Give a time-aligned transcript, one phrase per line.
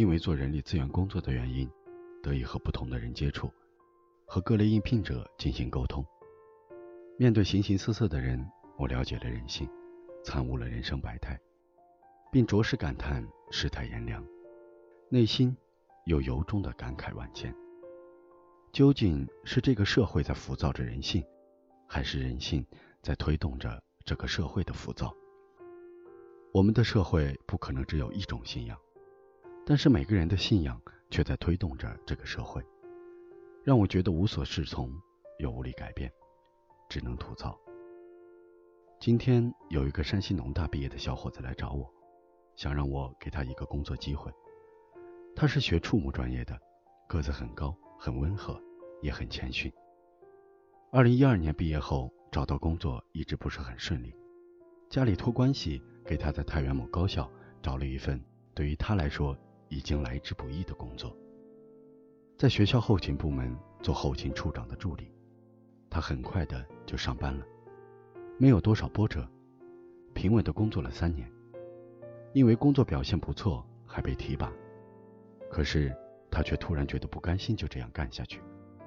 [0.00, 1.70] 因为做人力资源工作的原因，
[2.22, 3.52] 得以和不同的人接触，
[4.24, 6.02] 和各类应聘者进行沟通。
[7.18, 8.42] 面对形形色色的人，
[8.78, 9.68] 我了解了人性，
[10.24, 11.38] 参悟了人生百态，
[12.32, 14.26] 并着实感叹世态炎凉，
[15.10, 15.54] 内心
[16.06, 17.54] 又由衷的感慨万千。
[18.72, 21.22] 究竟是这个社会在浮躁着人性，
[21.86, 22.64] 还是人性
[23.02, 25.14] 在推动着这个社会的浮躁？
[26.54, 28.78] 我们的社会不可能只有一种信仰。
[29.70, 32.60] 但是每个人的信仰却在推动着这个社会，
[33.62, 34.92] 让我觉得无所适从，
[35.38, 36.10] 又无力改变，
[36.88, 37.56] 只能吐槽。
[38.98, 41.88] 今天有一个山西农大毕业的小伙子来找我，
[42.56, 44.28] 想让我给他一个工作机会。
[45.36, 46.58] 他是学畜牧专业的，
[47.08, 48.60] 个子很高，很温和，
[49.00, 49.72] 也很谦逊。
[50.90, 54.12] 二零一二年毕业后找到工作一直不是很顺利，
[54.88, 57.30] 家里托关系给他在太原某高校
[57.62, 58.20] 找了一份
[58.52, 59.38] 对于他来说。
[59.70, 61.16] 已经来之不易的工作，
[62.36, 65.12] 在学校后勤部门做后勤处长的助理，
[65.88, 67.46] 他很快的就上班了，
[68.36, 69.24] 没有多少波折，
[70.12, 71.30] 平稳的工作了三年，
[72.32, 74.52] 因为工作表现不错，还被提拔。
[75.48, 75.96] 可是
[76.32, 78.40] 他却突然觉得不甘心就这样干下去，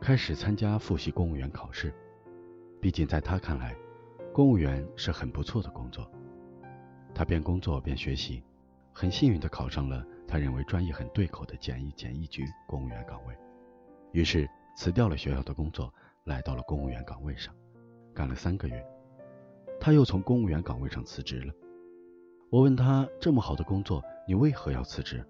[0.00, 1.94] 开始参加复习公务员考试。
[2.80, 3.76] 毕竟在他看来，
[4.32, 6.10] 公务员是很不错的工作。
[7.14, 8.42] 他边工作边学习，
[8.92, 10.04] 很幸运的考上了。
[10.26, 13.36] 他认为专业很对口的检疫检疫局公务员岗位，
[14.12, 15.92] 于是辞掉了学校的工作，
[16.24, 17.54] 来到了公务员岗位上，
[18.14, 18.84] 干了三个月，
[19.80, 21.52] 他又从公务员岗位上辞职了。
[22.50, 25.24] 我问他这么好的工作，你为何要辞职？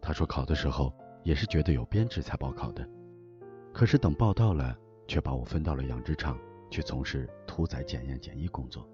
[0.00, 2.88] 他说考的时候也是觉得有编制才报考的，
[3.72, 6.38] 可是等报到了，却把我分到了养殖场
[6.70, 8.88] 去从事屠宰检验检疫工作，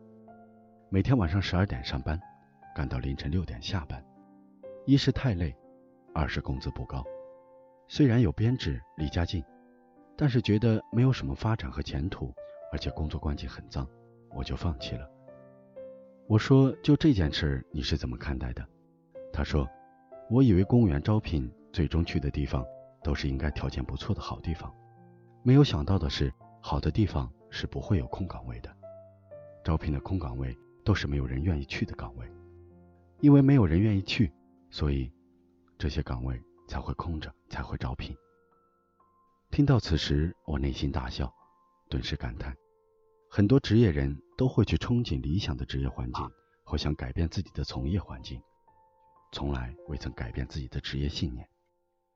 [0.88, 2.20] 每天晚上十二点上班，
[2.74, 4.04] 干到凌晨六点下班。
[4.86, 5.52] 一是太累，
[6.14, 7.04] 二是工资不高。
[7.88, 9.42] 虽然有编制，离家近，
[10.16, 12.32] 但是觉得没有什么发展和前途，
[12.70, 13.84] 而且工作环境很脏，
[14.30, 15.10] 我就放弃了。
[16.28, 18.64] 我说：“就这件事，你是怎么看待的？”
[19.34, 19.68] 他说
[20.30, 22.64] ：“我以为公务员招聘最终去的地方
[23.02, 24.72] 都是应该条件不错的好地方，
[25.42, 28.72] 没有想到的是，好的地方是不会有空岗位的。
[29.64, 32.24] 招聘的空岗位都是没有人愿意去的岗位，
[33.18, 34.32] 因为没有人愿意去。”
[34.76, 35.10] 所以，
[35.78, 36.38] 这些岗位
[36.68, 38.14] 才会空着，才会招聘。
[39.50, 41.32] 听到此时，我内心大笑，
[41.88, 42.54] 顿时感叹：
[43.30, 46.30] 很多职业人都会去憧憬理想的职业环境，
[46.62, 48.38] 或想改变自己的从业环境，
[49.32, 51.48] 从来未曾改变自己的职业信念。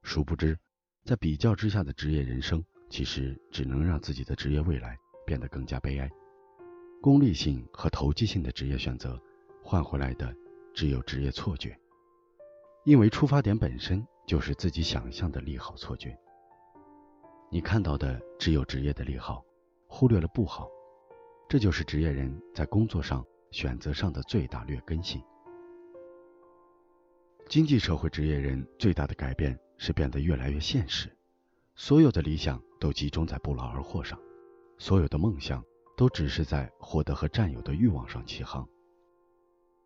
[0.03, 0.59] 殊不知，
[1.07, 6.11] 在比较之下的职业人生，其实只能让自己的职业未来变得更加悲哀。
[7.01, 9.19] 功利性和投机性的职业选择，
[9.65, 10.37] 换回来的
[10.75, 11.75] 只有职业错觉。
[12.85, 16.19] 因为出发点本身就是自己想象的利好错觉，
[17.51, 19.45] 你看到的只有职业的利好，
[19.87, 20.69] 忽略了不好，
[21.49, 25.23] 这就是职业人在工作上选择上的最大劣根性。
[27.49, 31.15] 经济社会职业人最大的改变是变得越来越现实，
[31.75, 34.19] 所有的理想都集中在不劳而获上，
[34.79, 35.63] 所有的梦想
[35.97, 38.67] 都只是在获得和占有的欲望上起航。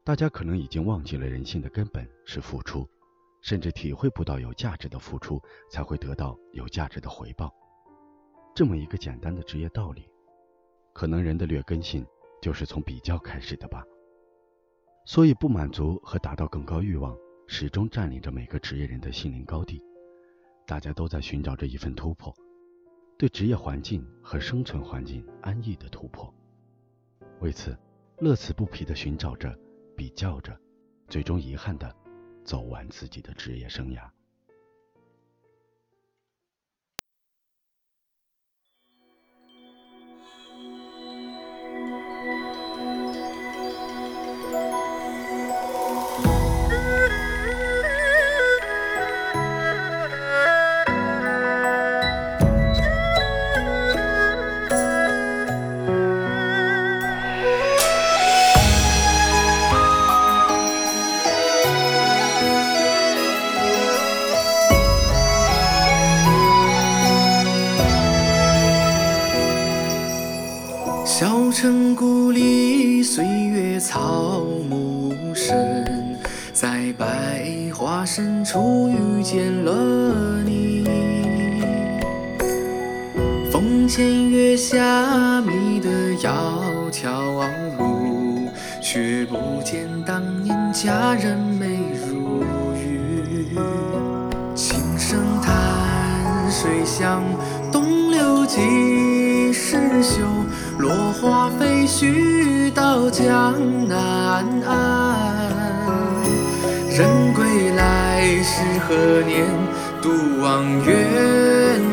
[0.04, 2.86] 大家可能已经忘记了人性的根本是付出，
[3.40, 7.50] 甚至体会不到有价值的付出才会得到有价值的回报。
[8.54, 10.06] 这么一个简单的职业道理，
[10.92, 12.06] 可能人的劣根性
[12.42, 13.82] 就是从比较开始的吧。
[15.06, 17.16] 所以不满足和达到更高欲望，
[17.46, 19.82] 始终占领着每个职业人的心灵高地。
[20.66, 22.30] 大家都在寻找着一份突破，
[23.16, 26.32] 对职业环境和生存环境安逸的突破。
[27.40, 27.74] 为此，
[28.18, 29.54] 乐此不疲地寻找着。
[29.96, 30.58] 比较着，
[31.08, 31.94] 最终遗憾地
[32.44, 34.08] 走完自己的职业生涯。
[78.54, 79.72] 初遇见了
[80.44, 80.84] 你。
[83.50, 88.48] 风前月下迷得窈窕路，
[88.80, 92.44] 却不见当年佳人美如
[92.76, 93.58] 玉。
[94.54, 97.24] 琴声叹水乡，
[97.72, 100.20] 东流几时休？
[100.78, 103.52] 落花飞絮到江
[103.88, 106.13] 南岸。
[106.96, 109.44] 人归来时何年？
[110.00, 110.94] 独望月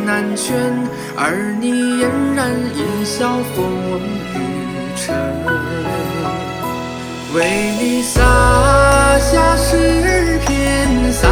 [0.05, 0.55] 难全。
[1.17, 3.65] 而你嫣然一笑风
[4.35, 4.37] 雨
[4.95, 5.15] 尘。
[7.33, 8.21] 为你洒
[9.17, 11.31] 下诗篇三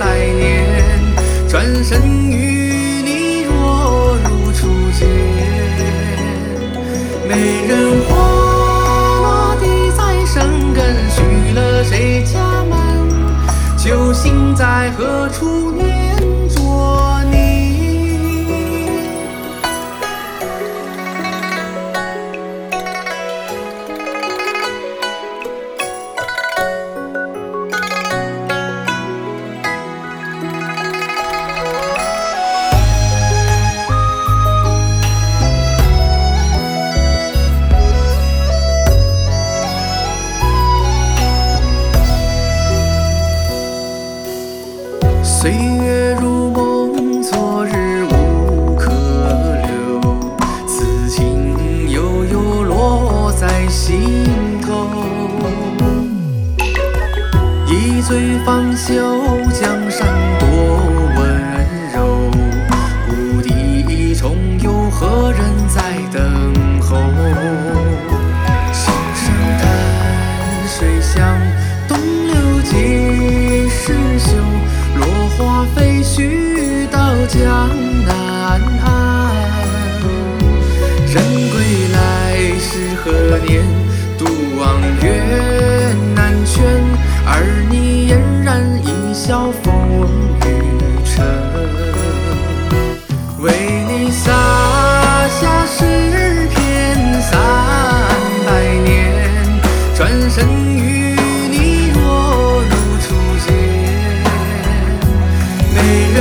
[0.00, 0.64] 百年，
[1.46, 2.00] 转身
[2.30, 4.66] 与你若如初
[4.98, 5.06] 见。
[7.28, 7.36] 美
[7.68, 8.33] 人花
[45.84, 48.90] 月如梦，昨日无可
[49.66, 50.00] 留。
[50.66, 54.24] 此情悠悠落在心
[54.62, 54.88] 头。
[57.66, 59.13] 一醉方休，
[84.18, 84.24] 独
[84.58, 85.04] 望月
[86.14, 86.64] 难全。
[87.26, 89.72] 而你嫣然一笑风
[90.44, 90.46] 雨
[91.04, 91.24] 尘。
[93.40, 93.52] 为
[93.88, 94.30] 你洒
[95.40, 96.54] 下诗篇
[97.22, 97.32] 三
[98.46, 98.48] 百
[98.84, 99.20] 年，
[99.96, 100.46] 转身
[100.76, 101.16] 与
[101.50, 103.06] 你若如初
[103.44, 103.46] 见。
[105.74, 105.76] 美
[106.14, 106.16] 人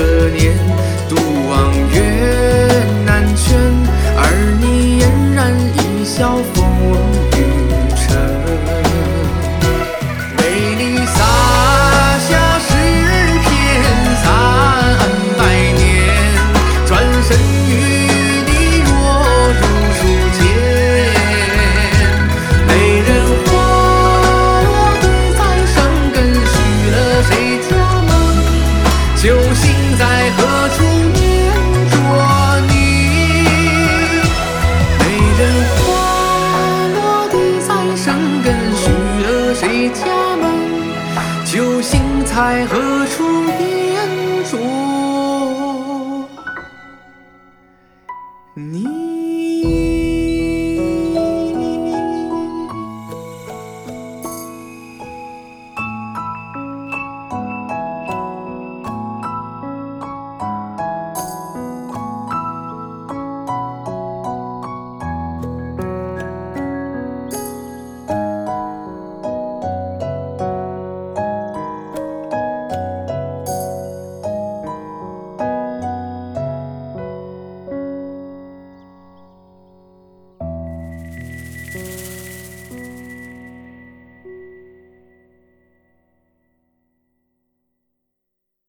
[0.00, 0.56] 何年？
[1.10, 1.16] 独
[1.46, 2.19] 望月